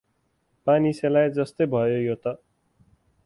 पानी 0.67 0.93
सेलाए 0.99 1.29
जस्तै 1.37 1.67
भयो 1.75 1.99
यो 2.01 2.15
त। 2.23 2.35